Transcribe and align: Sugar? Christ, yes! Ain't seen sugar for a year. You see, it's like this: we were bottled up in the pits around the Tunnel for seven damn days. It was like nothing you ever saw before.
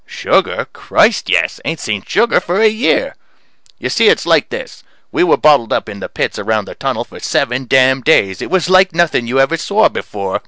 Sugar? 0.07 0.65
Christ, 0.73 1.29
yes! 1.29 1.59
Ain't 1.63 1.79
seen 1.79 2.01
sugar 2.03 2.39
for 2.39 2.59
a 2.59 2.67
year. 2.67 3.15
You 3.77 3.87
see, 3.89 4.07
it's 4.09 4.25
like 4.25 4.49
this: 4.49 4.83
we 5.11 5.23
were 5.23 5.37
bottled 5.37 5.71
up 5.71 5.87
in 5.87 5.99
the 5.99 6.09
pits 6.09 6.39
around 6.39 6.65
the 6.65 6.73
Tunnel 6.73 7.03
for 7.03 7.19
seven 7.19 7.67
damn 7.67 8.01
days. 8.01 8.41
It 8.41 8.49
was 8.49 8.67
like 8.67 8.95
nothing 8.95 9.27
you 9.27 9.39
ever 9.39 9.57
saw 9.57 9.89
before. 9.89 10.39